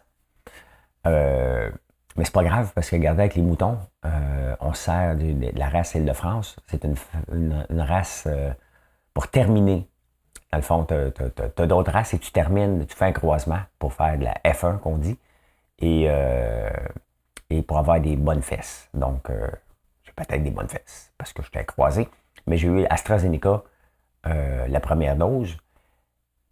[1.06, 1.70] Euh,
[2.16, 5.68] mais c'est pas grave parce que regardez avec les moutons, euh, on sert de, la
[5.68, 6.56] race Île-de-France.
[6.66, 8.52] C'est une, race euh,
[9.14, 9.88] pour terminer
[10.52, 13.92] Dans le fond, tu as, d'autres races et tu termines, tu fais un croisement pour
[13.92, 15.16] faire de la F1 qu'on dit
[15.78, 16.70] et, euh,
[17.50, 18.88] et pour avoir des bonnes fesses.
[18.92, 19.48] Donc, euh,
[20.02, 22.08] j'ai peut-être des bonnes fesses parce que je t'ai croisé.
[22.46, 23.62] Mais j'ai eu AstraZeneca,
[24.26, 25.56] euh, la première dose.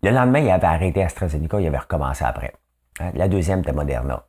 [0.03, 2.53] Le lendemain, il avait arrêté AstraZeneca, il avait recommencé après.
[3.01, 4.25] Hein, la deuxième, c'était Moderna.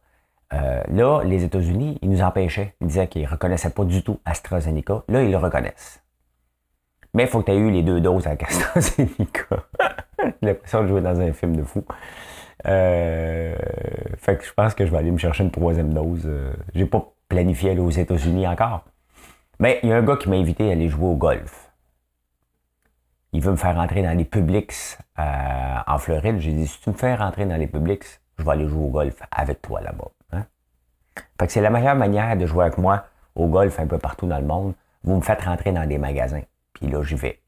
[0.51, 2.73] là, les États-Unis, ils nous empêchaient.
[2.81, 5.03] Ils disaient qu'ils ne reconnaissaient pas du tout AstraZeneca.
[5.09, 6.01] Là, ils le reconnaissent.
[7.13, 9.63] Mais il faut que tu aies eu les deux doses avec AstraZeneca.
[10.41, 11.83] J'ai l'impression de jouer dans un film de fou.
[12.67, 13.55] Euh,
[14.17, 16.23] fait que je pense que je vais aller me chercher une troisième dose.
[16.25, 18.83] Euh, j'ai pas planifié aller aux États-Unis encore.
[19.59, 21.71] Mais il y a un gars qui m'a invité à aller jouer au golf.
[23.31, 26.39] Il veut me faire rentrer dans les Publix euh, en Floride.
[26.39, 28.89] J'ai dit, si tu me fais rentrer dans les Publix, je vais aller jouer au
[28.89, 30.09] golf avec toi là-bas.
[30.31, 30.45] Hein?
[31.39, 34.25] Fait que c'est la meilleure manière de jouer avec moi au golf un peu partout
[34.25, 34.73] dans le monde.
[35.03, 36.41] Vous me faites rentrer dans des magasins.
[36.79, 37.39] Puis là, j'y vais.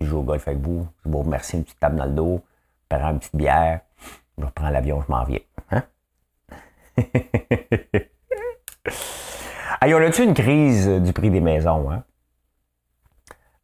[0.00, 0.86] Je joue au golf avec vous.
[1.04, 2.42] Je vous remercie, une petite table dans le dos.
[2.90, 3.80] Je prends une petite bière.
[4.38, 5.40] Je reprends l'avion, je m'en viens.
[5.70, 5.82] Hein?
[9.82, 11.90] on a-tu une crise du prix des maisons?
[11.90, 12.04] Hein?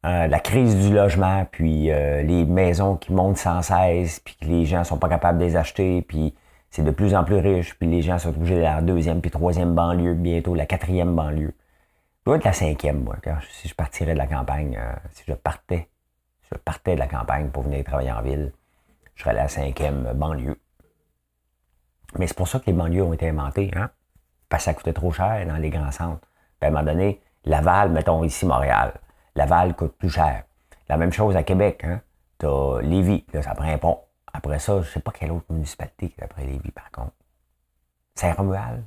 [0.04, 4.46] Euh, la crise du logement, puis euh, les maisons qui montent sans cesse, puis que
[4.46, 6.34] les gens sont pas capables de les acheter, puis
[6.70, 9.30] c'est de plus en plus riche, puis les gens sont obligés de la deuxième puis
[9.30, 11.54] troisième banlieue, bientôt la quatrième banlieue.
[12.24, 13.16] Dois être la cinquième, moi,
[13.50, 15.88] si je partirais de la campagne, euh, si je partais,
[16.42, 18.52] si je partais de la campagne pour venir travailler en ville,
[19.16, 20.60] je serais la cinquième banlieue.
[22.18, 23.90] Mais c'est pour ça que les banlieues ont été inventées, hein?
[24.48, 26.28] Parce que ça coûtait trop cher dans les grands centres.
[26.60, 28.92] Puis à un moment donné, Laval, mettons ici Montréal,
[29.34, 30.44] Laval coûte plus cher.
[30.88, 32.02] La même chose à Québec, hein?
[32.38, 33.98] T'as Lévis, là, ça prend un pont.
[34.32, 37.14] Après ça, je sais pas quelle autre municipalité qui est après Lévis, par contre.
[38.14, 38.84] Saint-Romuald?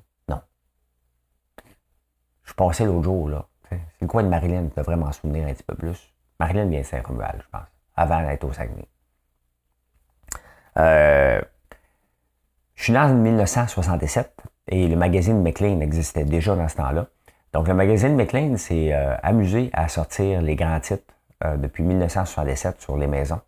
[2.45, 3.45] Je passais l'autre jour, là.
[3.69, 6.13] C'est le coin de Marilyn, tu devrais m'en souvenir un petit peu plus.
[6.39, 8.87] Marilyn vient de Saint-Romuald, je pense, avant d'être au Saguenay.
[10.77, 11.41] Euh,
[12.75, 17.07] je suis né en 1967 et le magazine McLean existait déjà dans ce temps-là.
[17.53, 22.81] Donc, le magazine McLean s'est euh, amusé à sortir les grands titres euh, depuis 1967
[22.81, 23.41] sur les maisons.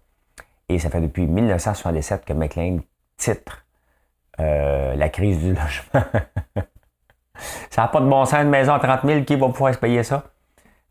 [0.70, 2.80] Et ça fait depuis 1967 que McLean
[3.18, 3.66] titre
[4.38, 6.04] La crise du logement.
[7.70, 9.80] Ça n'a pas de bon sens, une maison à 30 000, qui va pouvoir se
[9.80, 10.24] payer ça?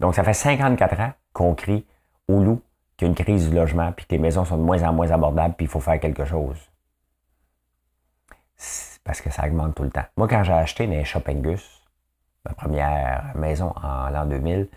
[0.01, 1.87] Donc, ça fait 54 ans qu'on crie
[2.29, 2.63] au loup
[2.97, 4.93] qu'il y a une crise du logement, puis que les maisons sont de moins en
[4.93, 6.59] moins abordables, puis il faut faire quelque chose.
[9.05, 10.07] Parce que ça augmente tout le temps.
[10.17, 11.83] Moi, quand j'ai acheté les Shoppingus,
[12.45, 14.69] ma première maison en l'an 2000,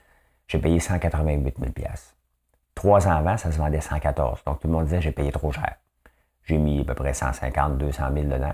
[0.48, 1.72] j'ai payé 188 000
[2.76, 4.44] Trois ans avant, ça se vendait 114.
[4.46, 5.76] Donc, tout le monde disait j'ai payé trop cher.
[6.44, 8.54] J'ai mis à peu près 150, 200 000 dedans.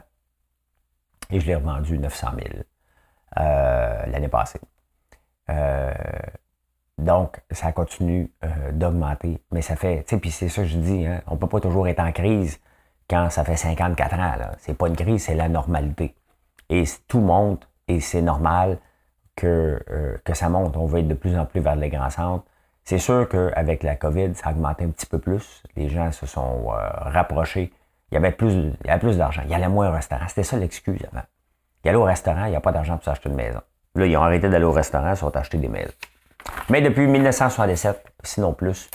[1.30, 2.64] Et je l'ai revendu 900 000.
[3.38, 4.62] Euh, l'année passée.
[5.50, 5.94] Euh,
[6.98, 10.78] donc, ça continue euh, d'augmenter, mais ça fait, tu sais, puis c'est ça que je
[10.78, 12.62] dis, hein, on peut pas toujours être en crise
[13.10, 14.36] quand ça fait 54 ans.
[14.60, 16.16] C'est pas une crise, c'est la normalité.
[16.70, 18.80] Et tout monte, et c'est normal
[19.36, 19.84] que,
[20.24, 20.78] que ça monte.
[20.78, 22.46] On va être de plus en plus vers les grands centres.
[22.86, 25.62] C'est sûr qu'avec la COVID, ça a augmenté un petit peu plus.
[25.76, 27.74] Les gens se sont rapprochés.
[28.12, 28.54] Il y avait plus,
[28.86, 29.42] il y plus d'argent.
[29.46, 30.28] Il y allait moins au restaurant.
[30.28, 31.26] C'était ça l'excuse avant.
[31.86, 33.62] Il allait au restaurant, il n'y a pas d'argent pour s'acheter une maison.
[33.94, 35.94] Là, ils ont arrêté d'aller au restaurant, ils sont achetés des maisons.
[36.68, 38.90] Mais depuis 1967, sinon plus,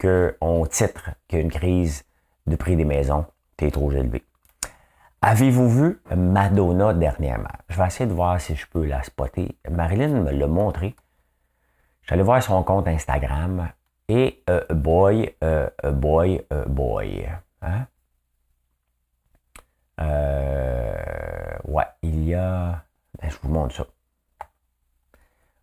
[0.00, 2.02] qu'on titre qu'il y a une crise
[2.46, 3.26] du prix des maisons
[3.58, 4.24] qui est trop élevé.
[5.20, 7.50] Avez-vous vu Madonna dernièrement?
[7.68, 9.54] Je vais essayer de voir si je peux la spotter.
[9.70, 10.96] Marilyn me l'a montré.
[12.04, 13.68] J'allais voir son compte Instagram
[14.08, 17.28] et euh, boy, euh, boy, euh, boy.
[17.60, 17.86] Hein?
[21.60, 22.84] Euh, ouais, il y a.
[23.20, 23.86] Ben, je vous montre ça.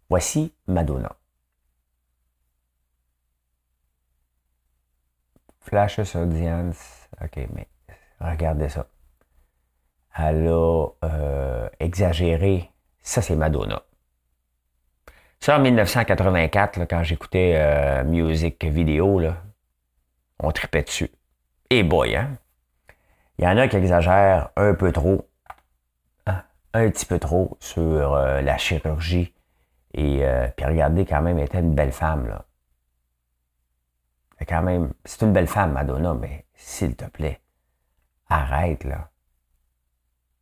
[0.09, 1.15] Voici Madonna.
[5.61, 7.09] Flashes Audience.
[7.21, 7.67] OK, mais
[8.21, 8.87] regardez ça.
[10.17, 12.71] Elle a euh, exagéré.
[13.01, 13.81] Ça, c'est Madonna.
[15.39, 19.43] Ça, en 1984, quand j'écoutais euh, musique vidéo, là,
[20.39, 21.11] on tripait dessus.
[21.69, 22.37] Et boy, hein?
[23.37, 25.26] Il y en a qui exagèrent un peu trop,
[26.77, 29.33] un petit peu trop sur euh, la chirurgie.
[29.93, 32.45] Et euh, puis regardez, quand même, elle était une belle femme, là.
[34.47, 37.41] Quand même, c'est une belle femme, Madonna, mais s'il te plaît,
[38.29, 39.09] arrête, là.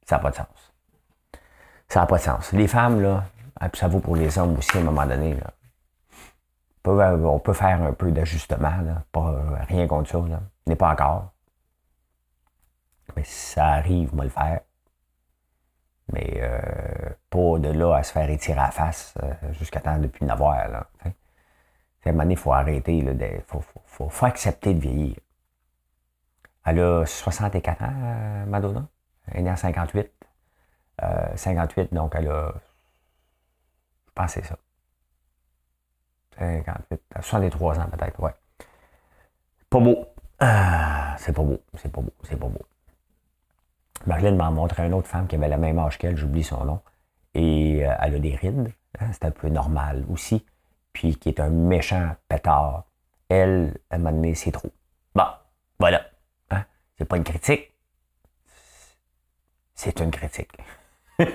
[0.05, 0.73] Ça n'a pas de sens.
[1.87, 2.51] Ça n'a pas de sens.
[2.51, 3.23] Les femmes, là,
[3.59, 5.37] ah, ça vaut pour les hommes aussi à un moment donné.
[6.83, 9.03] On peut, faire un peu d'ajustement, là.
[9.11, 10.41] Pas, euh, rien contre ça, là.
[10.67, 11.31] N'est pas encore.
[13.15, 14.61] Mais si ça arrive, moi le faire.
[16.13, 16.59] Mais euh,
[17.29, 20.25] pas de là à se faire étirer à la face euh, jusqu'à temps de plus
[20.25, 20.53] n'avoir.
[20.53, 20.65] À
[21.07, 22.97] un moment donné, il faut arrêter.
[22.97, 23.63] Il faut,
[24.09, 25.15] faut, accepter de vieillir.
[26.65, 28.87] Elle a 64 ans, Madonna.
[29.27, 30.11] Elle est née en 58.
[31.35, 32.53] 58, donc elle a.
[34.07, 34.57] Je pense c'est ça.
[36.37, 38.33] 58, 63 ans peut-être, ouais.
[39.69, 40.05] Pas beau.
[40.39, 42.65] Ah, c'est pas beau, c'est pas beau, c'est pas beau.
[44.05, 46.79] Marlène m'a montré une autre femme qui avait la même âge qu'elle, j'oublie son nom,
[47.33, 50.45] et euh, elle a des rides, hein, c'est un peu normal aussi,
[50.93, 52.85] puis qui est un méchant pétard.
[53.29, 54.71] Elle, elle m'a donné, c'est trop.
[55.15, 55.25] Bon,
[55.79, 56.01] voilà.
[56.51, 56.63] Hein?
[56.97, 57.71] C'est pas une critique,
[59.73, 60.51] c'est une critique.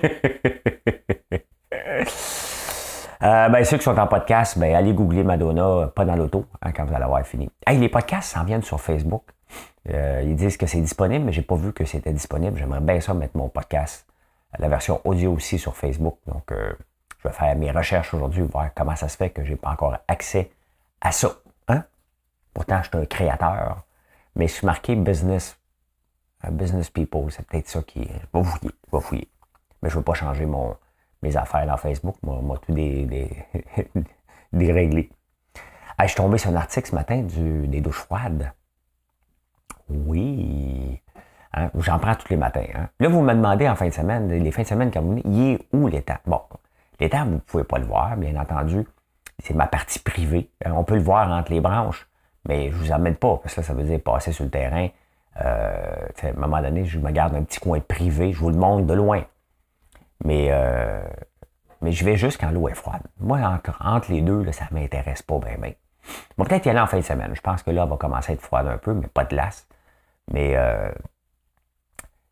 [3.22, 6.72] Euh, ben, ceux qui sont en podcast, ben, allez googler Madonna, pas dans l'auto, hein,
[6.72, 7.50] quand vous allez avoir fini.
[7.66, 9.24] Hey, les podcasts s'en viennent sur Facebook.
[9.88, 12.58] Euh, ils disent que c'est disponible, mais j'ai pas vu que c'était disponible.
[12.58, 14.06] J'aimerais bien ça mettre mon podcast,
[14.58, 16.18] la version audio aussi sur Facebook.
[16.26, 16.72] Donc, euh,
[17.18, 19.96] je vais faire mes recherches aujourd'hui, voir comment ça se fait que j'ai pas encore
[20.08, 20.50] accès
[21.00, 21.34] à ça.
[21.68, 21.84] Hein?
[22.52, 23.84] Pourtant, je suis un créateur,
[24.36, 25.58] mais je suis marqué business,
[26.50, 27.30] business people.
[27.30, 29.28] C'est peut-être ça qui va fouiller, va fouiller.
[29.82, 30.76] Mais je veux pas changer mon,
[31.22, 32.16] mes affaires dans Facebook.
[32.22, 33.30] Moi, tout des, des,
[34.52, 35.10] déréglé.
[36.00, 38.52] je suis tombé sur un article ce matin du, des douches froides.
[39.90, 41.00] Oui.
[41.52, 42.66] Hein, j'en prends tous les matins.
[42.74, 42.88] Hein.
[43.00, 45.58] Là, vous me demandez en fin de semaine, les fins de semaine venez, il est
[45.72, 46.18] où l'étang?
[46.26, 46.40] Bon,
[47.00, 48.86] l'étang, vous ne pouvez pas le voir, bien entendu.
[49.42, 50.50] C'est ma partie privée.
[50.66, 52.08] Euh, on peut le voir entre les branches,
[52.46, 54.88] mais je ne vous emmène pas, parce que ça veut dire passer sur le terrain.
[55.40, 58.56] Euh, à un moment donné, je me garde un petit coin privé, je vous le
[58.56, 59.22] montre de loin.
[60.24, 61.02] Mais, euh,
[61.80, 63.02] mais je vais juste quand l'eau est froide.
[63.18, 63.40] Moi,
[63.80, 65.56] entre, les deux, là, ça ne m'intéresse pas bien.
[66.36, 67.32] Bon, peut-être y aller en fin de semaine.
[67.34, 69.30] Je pense que là, elle va commencer à être froide un peu, mais pas de
[69.30, 69.66] glace.
[70.32, 70.90] Mais euh,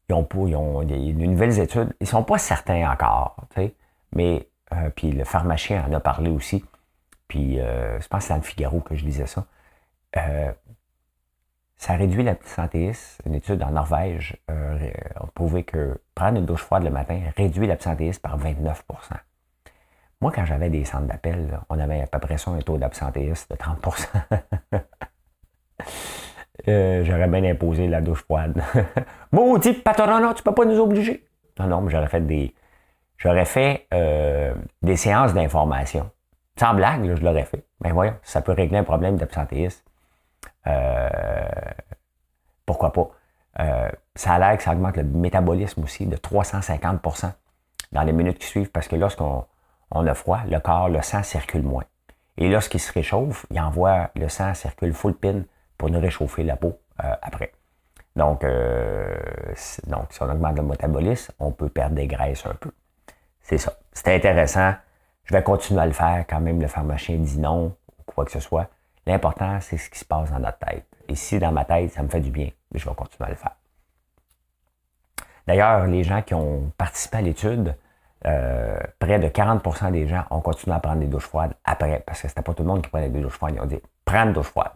[0.09, 1.95] ils ont ils ont des, nouvelles études.
[2.01, 3.37] Ils sont pas certains encore.
[4.13, 6.65] Mais euh, puis le pharmacien en a parlé aussi.
[7.29, 9.47] Puis euh, je pense que c'est dans le Figaro que je disais ça.
[10.17, 10.53] Euh,
[11.77, 13.23] ça réduit l'absentéisme.
[13.27, 18.21] Une étude en Norvège a prouvé que prendre une douche froide le matin réduit l'absentéisme
[18.21, 18.75] par 29%
[20.21, 23.47] Moi, quand j'avais des centres d'appel, on avait à peu près ça un taux d'absentéisme
[23.51, 24.13] de 30
[26.67, 28.61] euh, J'aurais bien imposé la douche froide.
[29.33, 31.25] Maudit patron, tu peux pas nous obliger.
[31.59, 32.55] Non, non, mais j'aurais fait des.
[33.17, 36.11] J'aurais fait euh, des séances d'information.
[36.59, 37.65] Sans blague, je l'aurais fait.
[37.83, 39.83] Mais voyons, ça peut régler un problème d'absentéisme.
[40.67, 41.09] Euh,
[42.65, 43.11] pourquoi pas?
[43.61, 47.33] Euh, ça a l'air que ça augmente le métabolisme aussi de 350%
[47.93, 49.45] dans les minutes qui suivent parce que lorsqu'on
[49.91, 51.85] on a froid, le corps, le sang circule moins.
[52.37, 55.43] Et lorsqu'il se réchauffe, il envoie le sang circule full pin
[55.79, 57.53] pour nous réchauffer la peau euh, après.
[58.17, 58.45] Donc,
[59.87, 62.73] donc, si on augmente le métabolisme, on peut perdre des graisses un peu.
[63.41, 63.79] C'est ça.
[63.93, 64.75] C'est intéressant.
[65.25, 66.61] Je vais continuer à le faire quand même.
[66.61, 68.69] Le pharmacien dit non, ou quoi que ce soit.
[69.07, 70.85] L'important, c'est ce qui se passe dans notre tête.
[71.09, 73.37] Et si dans ma tête, ça me fait du bien, je vais continuer à le
[73.37, 73.57] faire.
[75.47, 77.75] D'ailleurs, les gens qui ont participé à l'étude,
[78.27, 82.21] euh, près de 40% des gens ont continué à prendre des douches froides après, parce
[82.21, 83.55] que c'était pas tout le monde qui prenait des douches froides.
[83.55, 84.73] Ils ont dit prendre douche froide.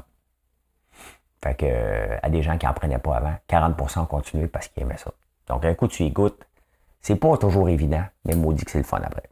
[1.43, 4.69] Fait que, euh, à des gens qui n'en prenaient pas avant, 40% ont continué parce
[4.69, 5.13] qu'ils aimaient ça.
[5.49, 6.47] Donc, un coup, tu y goûtes.
[7.01, 9.25] C'est pas toujours évident, mais maudit que c'est le fun après.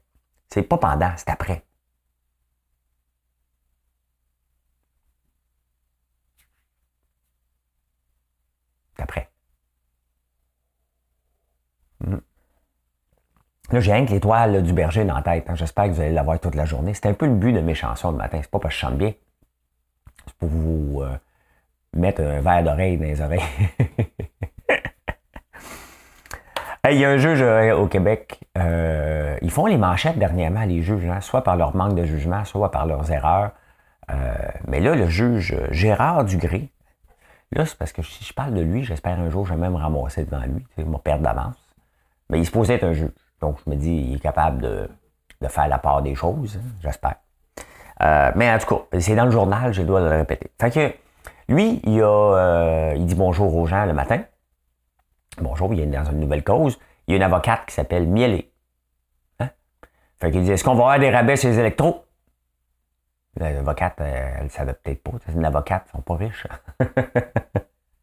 [0.49, 1.63] C'est pas pendant, c'est après.
[9.01, 9.31] après.
[12.05, 12.19] Hmm.
[13.71, 15.49] Là, j'ai rien que l'étoile du berger dans la tête.
[15.49, 15.55] Hein.
[15.55, 16.93] J'espère que vous allez l'avoir toute la journée.
[16.93, 18.41] C'est un peu le but de mes chansons de matin.
[18.43, 19.15] C'est pas parce que je chante bien.
[20.27, 21.17] C'est pour vous euh,
[21.95, 23.43] mettre un verre d'oreille dans les oreilles.
[26.91, 28.41] Il y a un juge euh, au Québec.
[28.57, 32.45] Euh, ils font les manchettes dernièrement, les juges, hein, soit par leur manque de jugement,
[32.45, 33.53] soit par leurs erreurs.
[34.67, 36.71] mais là, le juge Gérard Dugré,
[37.53, 39.75] Là, c'est parce que si je parle de lui, j'espère un jour, je vais même
[39.75, 40.65] ramasser devant lui.
[40.77, 41.57] C'est mon père d'avance.
[42.29, 43.11] Mais il se posait être un juge.
[43.41, 44.89] Donc, je me dis, il est capable de,
[45.49, 47.17] faire la part des choses, hein, j'espère.
[48.03, 50.51] Euh, mais en tout cas, c'est dans le journal, droit de le répéter.
[50.61, 50.95] Fait que
[51.51, 54.23] lui, il, a, euh, il dit bonjour aux gens le matin.
[55.39, 56.79] Bonjour, il est dans une nouvelle cause.
[57.07, 58.53] Il y a une avocate qui s'appelle Mielé.
[59.41, 59.49] Hein?
[60.21, 62.05] Fait qu'il dit Est-ce qu'on va avoir des rabais sur les électros?
[63.37, 65.11] L'avocate, euh, elle ne savait peut-être pas.
[65.27, 66.47] C'est une avocate, ils sont pas riches.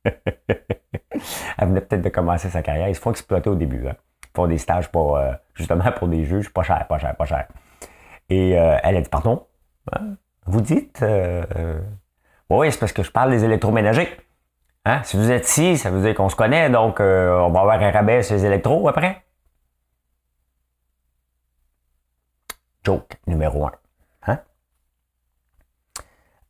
[0.04, 2.90] elle venait peut-être de commencer sa carrière.
[2.90, 3.88] Ils se font exploiter au début.
[3.88, 3.96] Hein.
[4.26, 7.26] Ils font des stages pour, euh, justement pour des juges, pas cher, pas cher, pas
[7.26, 7.48] cher.
[8.30, 9.48] Et elle a dit, pardon,
[9.94, 10.16] hein?
[10.46, 11.02] vous dites,
[12.50, 14.10] oui, c'est parce que je parle des électroménagers.
[14.86, 15.02] Hein?
[15.04, 17.92] Si vous êtes ici, ça veut dire qu'on se connaît, donc on va avoir un
[17.92, 19.24] rabais sur les électros après.
[22.84, 23.72] Joke numéro un.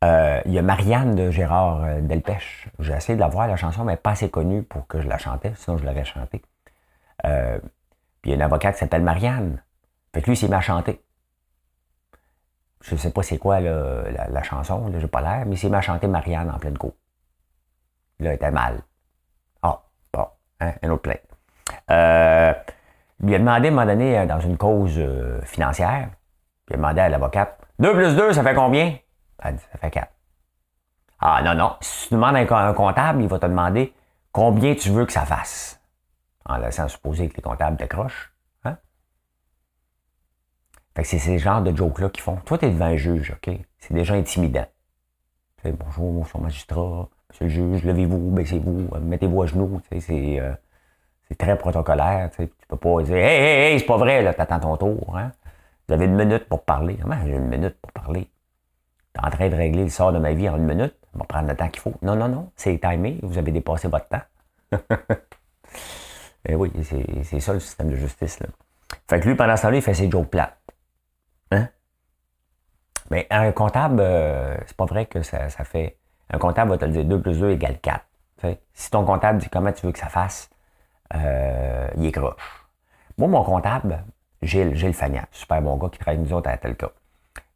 [0.04, 2.68] Euh, il y a Marianne de Gérard euh, Delpech.
[2.78, 5.18] J'ai essayé de la voir, la chanson, mais pas assez connue pour que je la
[5.18, 6.42] chantais, sinon je l'aurais chantée.
[7.24, 7.58] Euh,
[8.22, 9.62] puis il y a une avocate qui s'appelle Marianne.
[10.14, 11.00] Fait que lui, s'est mis à chanter.
[12.80, 16.50] Je sais pas c'est quoi la, chanson, j'ai pas l'air, mais mis à chanter Marianne
[16.50, 16.92] en pleine cour.
[18.20, 18.82] Là, il était mal.
[19.62, 20.26] Ah, bon,
[20.60, 21.16] hein, un autre plein.
[21.90, 22.52] Euh,
[23.22, 25.00] il a demandé à un moment donné, dans une cause
[25.44, 26.10] financière,
[26.68, 28.96] il a demandé à l'avocate 2 plus 2, ça fait combien?
[29.42, 30.12] Elle dit, ça fait 4.
[31.20, 31.76] Ah non, non.
[31.80, 33.92] Si tu demandes à un comptable, il va te demander
[34.32, 35.80] combien tu veux que ça fasse.
[36.44, 38.32] En laissant supposer que les comptables décrochent.
[40.98, 42.38] Fait que c'est ces genres de jokes-là qui font.
[42.44, 43.54] Toi, tu es devant un juge, OK?
[43.78, 44.66] C'est déjà intimidant.
[45.62, 49.80] Tu bonjour, monsieur magistrat, monsieur le juge, levez-vous, baissez-vous, mettez-vous à genoux.
[49.92, 50.52] C'est, euh,
[51.28, 52.32] c'est très protocolaire.
[52.36, 55.16] Tu peux pas dire Hey, hey, hey, c'est pas vrai, là, t'attends ton tour.
[55.16, 55.30] Hein?
[55.86, 56.98] Vous avez une minute pour parler.
[57.00, 58.28] Comment j'ai une minute pour parler?
[59.22, 60.96] en train de régler le sort de ma vie en une minute.
[61.14, 61.94] On va prendre le temps qu'il faut.
[62.02, 63.20] Non, non, non, c'est timé.
[63.22, 64.22] Vous avez dépassé votre temps.
[64.72, 64.76] Et
[66.48, 66.72] eh oui,
[67.22, 68.40] c'est ça le système de justice.
[68.40, 68.48] Là.
[69.08, 70.57] Fait que lui, pendant ce temps-là, il fait ses jokes plates.
[73.10, 75.96] Mais un comptable, euh, c'est pas vrai que ça, fait.
[76.30, 78.04] Un comptable va te le dire 2 plus 2 égale 4.
[78.72, 80.50] Si ton comptable dit comment tu veux que ça fasse,
[81.14, 82.68] euh, il est croche.
[83.16, 84.04] Moi, mon comptable,
[84.42, 86.90] Gilles, Gilles Fagnan, super bon gars qui travaille avec nous autres à tel cas.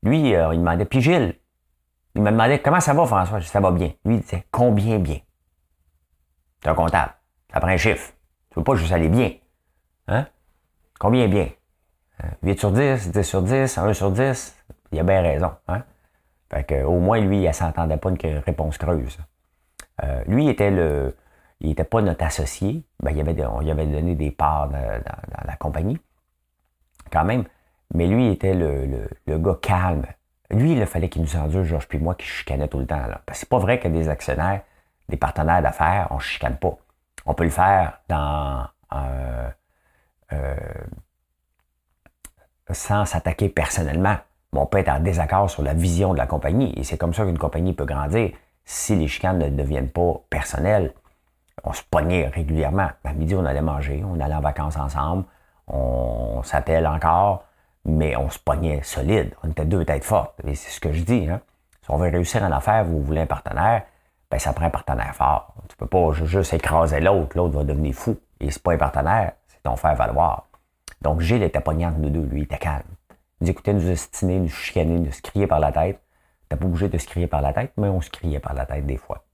[0.03, 1.37] Lui, euh, il demandait, puis Gilles,
[2.15, 3.41] il me demandait comment ça va, François?
[3.41, 3.93] Ça va bien.
[4.05, 5.19] Lui, il disait, combien bien?
[6.61, 7.12] C'est un comptable.
[7.53, 8.12] Ça prend un chiffre.
[8.51, 9.33] Tu veux pas juste aller bien.
[10.09, 10.27] Hein?
[10.99, 11.49] Combien bien?
[12.43, 14.57] 8 euh, sur 10, 10 sur 10, 1 sur 10.
[14.93, 15.53] Il a bien raison.
[15.69, 15.83] Hein?
[16.51, 19.19] Fait au moins, lui, il s'entendait pas une réponse creuse.
[20.05, 21.17] Euh, lui, il était le.
[21.61, 22.85] Il n'était pas notre associé.
[23.01, 25.03] Ben, il avait, on lui avait donné des parts dans,
[25.47, 25.99] la compagnie.
[27.11, 27.45] Quand même.
[27.95, 30.05] Mais lui, il était le, le, le gars calme,
[30.53, 33.07] lui, il fallait qu'il nous endure, Georges puis moi, qui chicanait tout le temps.
[33.07, 33.21] Là.
[33.25, 34.63] Parce que c'est pas vrai que des actionnaires,
[35.09, 36.77] des partenaires d'affaires, on ne chicane pas.
[37.25, 39.49] On peut le faire dans euh,
[40.33, 40.57] euh,
[42.71, 44.17] sans s'attaquer personnellement.
[44.55, 46.73] On peut être en désaccord sur la vision de la compagnie.
[46.77, 48.33] Et c'est comme ça qu'une compagnie peut grandir.
[48.65, 50.93] Si les chicanes ne deviennent pas personnelles,
[51.65, 52.88] on se pognait régulièrement.
[53.05, 55.25] À midi, on allait manger, on allait en vacances ensemble,
[55.67, 57.45] on s'appelle encore,
[57.85, 59.35] mais on se pognait solide.
[59.43, 60.35] On était deux têtes fortes.
[60.47, 61.29] Et c'est ce que je dis.
[61.29, 61.41] Hein.
[61.83, 63.83] Si on veut réussir en affaires, vous voulez un partenaire,
[64.31, 65.55] ben ça prend un partenaire fort.
[65.69, 68.17] Tu peux pas juste écraser l'autre, l'autre va devenir fou.
[68.41, 70.47] Et c'est pas un partenaire, c'est ton faire valoir.
[71.01, 72.83] Donc Gilles était pognant entre nous deux, lui, il était calme.
[73.43, 75.99] Nous écoutait nous ostiner, nous chicaner, nous se crier par la tête.
[76.49, 78.67] T'as pas obligé de se crier par la tête, mais on se criait par la
[78.67, 79.25] tête des fois.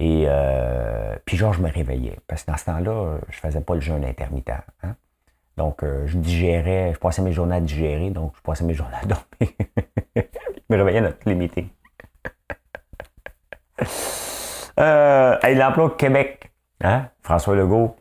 [0.00, 2.18] Et euh, puis genre, je me réveillais.
[2.26, 4.50] Parce que dans ce temps-là, je faisais pas le jeûne intermittent.
[4.82, 4.96] Hein?
[5.56, 8.96] Donc, euh, je digérais, je passais mes journées à digérer, donc je passais mes journées
[9.00, 9.24] à dormir.
[10.16, 10.22] je
[10.68, 11.70] me réveillais dans tous les
[14.80, 16.50] euh, l'emploi au Québec,
[16.82, 17.08] hein?
[17.22, 17.94] François Legault,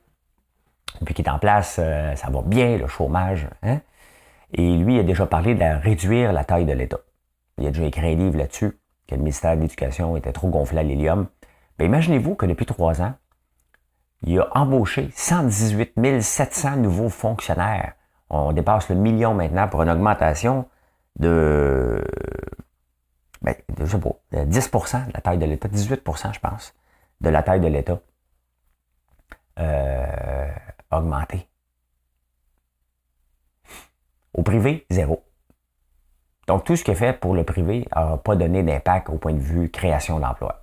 [1.02, 3.48] depuis qu'il est en place, ça va bien, le chômage.
[3.62, 3.80] Hein?
[4.54, 7.00] Et lui, il a déjà parlé de réduire la taille de l'État.
[7.58, 10.80] Il a déjà écrit un livre là-dessus, que le ministère de l'Éducation était trop gonflé
[10.80, 11.28] à l'hélium.
[11.80, 13.14] Mais imaginez-vous que depuis trois ans,
[14.24, 17.94] il a embauché 118 700 nouveaux fonctionnaires.
[18.30, 20.68] On dépasse le million maintenant pour une augmentation
[21.18, 22.04] de,
[23.42, 26.76] ben, je sais pas, de 10% de la taille de l'État, 18% je pense,
[27.22, 28.00] de la taille de l'État
[29.60, 30.48] euh,
[30.92, 31.48] augmentée.
[34.38, 35.24] Au privé, zéro.
[36.48, 39.34] Donc, tout ce qui est fait pour le privé n'a pas donné d'impact au point
[39.34, 40.62] de vue création d'emplois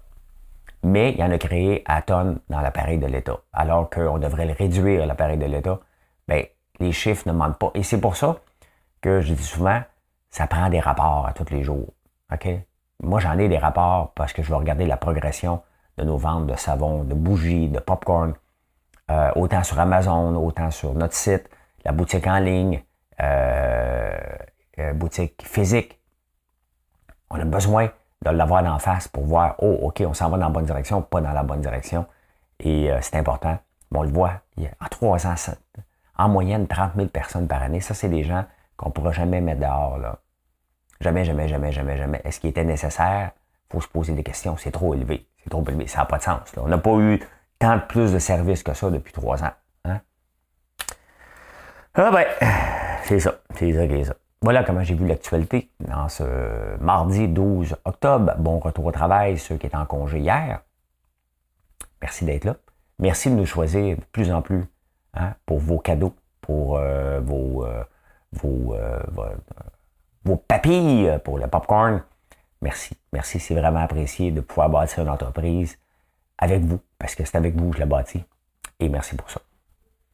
[0.84, 3.38] mais il y en a créé à tonnes dans l'appareil de l'État.
[3.52, 5.80] Alors qu'on devrait le réduire, l'appareil de l'État,
[6.28, 6.42] bien,
[6.78, 7.70] les chiffres ne mentent pas.
[7.74, 8.37] Et c'est pour ça
[9.00, 9.80] que je dis souvent,
[10.30, 11.88] ça prend des rapports à tous les jours.
[13.02, 15.62] Moi, j'en ai des rapports parce que je vais regarder la progression
[15.98, 18.34] de nos ventes de savon, de bougies, de popcorn,
[19.10, 21.48] euh, autant sur Amazon, autant sur notre site,
[21.84, 22.82] la boutique en ligne,
[24.95, 26.01] boutique physique.
[27.30, 27.91] On a besoin
[28.24, 31.03] de l'avoir en face pour voir, oh, OK, on s'en va dans la bonne direction,
[31.03, 32.07] pas dans la bonne direction.
[32.61, 33.59] Et euh, c'est important.
[33.95, 35.34] on le voit, il y a, en trois ans,
[36.16, 37.80] en moyenne, 30 000 personnes par année.
[37.80, 38.45] Ça, c'est des gens
[38.76, 39.99] qu'on ne pourra jamais mettre dehors.
[39.99, 40.18] Là.
[41.01, 42.20] Jamais, jamais, jamais, jamais, jamais.
[42.24, 43.32] Est-ce qu'il était nécessaire?
[43.68, 44.57] Il faut se poser des questions.
[44.57, 45.26] C'est trop élevé.
[45.43, 45.86] C'est trop élevé.
[45.86, 46.53] Ça n'a pas de sens.
[46.57, 47.20] On n'a pas eu
[47.59, 49.53] tant de plus de services que ça depuis trois ans.
[49.84, 50.01] Hein?
[51.95, 52.26] Ah ben,
[53.05, 53.40] c'est ça.
[53.55, 54.16] C'est ça qui est ça.
[54.40, 58.34] Voilà comment j'ai vu l'actualité dans ce mardi 12 octobre.
[58.38, 60.61] Bon retour au travail, ceux qui étaient en congé hier.
[62.02, 62.57] Merci d'être là.
[62.98, 64.64] Merci de nous choisir de plus en plus
[65.14, 67.82] hein, pour vos cadeaux, pour euh, vos, euh,
[68.32, 69.00] vos, euh,
[70.24, 72.02] vos, papilles, pour le popcorn.
[72.61, 72.96] Merci.
[73.12, 75.78] Merci, c'est vraiment apprécié de pouvoir bâtir une entreprise
[76.38, 78.24] avec vous, parce que c'est avec vous que je la bâtis.
[78.78, 79.40] Et merci pour ça.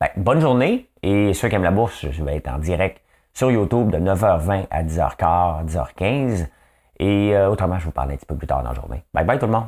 [0.00, 0.88] Ben, bonne journée.
[1.02, 3.02] Et ceux qui aiment la bourse, je vais être en direct
[3.34, 6.46] sur YouTube de 9h20 à 10h15, 10h15.
[6.98, 9.04] Et euh, autrement, je vous parle un petit peu plus tard dans la journée.
[9.12, 9.66] Bye bye tout le monde.